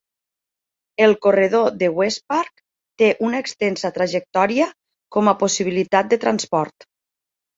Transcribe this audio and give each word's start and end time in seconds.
El 1.07 1.11
corredor 1.25 1.67
de 1.81 1.89
Westpark 1.97 2.63
té 3.01 3.11
una 3.27 3.41
extensa 3.45 3.93
trajectòria 3.99 4.69
com 5.17 5.29
a 5.33 5.35
possibilitat 5.45 6.09
de 6.15 6.23
transport. 6.27 6.89